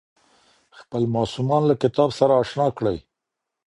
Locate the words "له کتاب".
1.69-2.09